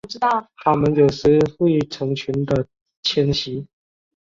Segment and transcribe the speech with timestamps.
[0.57, 2.65] 它们有时会成群的
[3.03, 3.67] 迁徙。